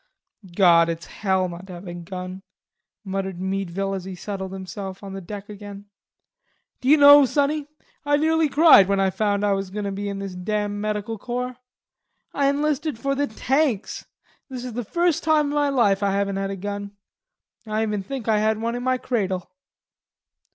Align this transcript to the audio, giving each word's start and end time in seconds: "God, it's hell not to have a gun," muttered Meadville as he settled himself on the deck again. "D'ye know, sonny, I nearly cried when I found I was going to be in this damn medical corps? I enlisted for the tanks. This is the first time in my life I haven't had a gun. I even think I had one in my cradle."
"God, 0.55 0.89
it's 0.89 1.05
hell 1.05 1.47
not 1.47 1.67
to 1.67 1.73
have 1.73 1.87
a 1.87 1.93
gun," 1.93 2.41
muttered 3.05 3.39
Meadville 3.39 3.93
as 3.93 4.03
he 4.05 4.15
settled 4.15 4.51
himself 4.51 5.03
on 5.03 5.13
the 5.13 5.21
deck 5.21 5.47
again. 5.47 5.91
"D'ye 6.81 6.95
know, 6.97 7.23
sonny, 7.25 7.67
I 8.03 8.17
nearly 8.17 8.49
cried 8.49 8.87
when 8.87 8.99
I 8.99 9.11
found 9.11 9.45
I 9.45 9.51
was 9.53 9.69
going 9.69 9.85
to 9.85 9.91
be 9.91 10.09
in 10.09 10.17
this 10.17 10.33
damn 10.33 10.81
medical 10.81 11.19
corps? 11.19 11.57
I 12.33 12.47
enlisted 12.47 12.97
for 12.97 13.13
the 13.13 13.27
tanks. 13.27 14.07
This 14.49 14.65
is 14.65 14.73
the 14.73 14.83
first 14.83 15.23
time 15.23 15.49
in 15.49 15.53
my 15.53 15.69
life 15.69 16.01
I 16.01 16.13
haven't 16.13 16.37
had 16.37 16.49
a 16.49 16.55
gun. 16.55 16.93
I 17.67 17.83
even 17.83 18.01
think 18.01 18.27
I 18.27 18.39
had 18.39 18.59
one 18.59 18.73
in 18.73 18.81
my 18.81 18.97
cradle." 18.97 19.51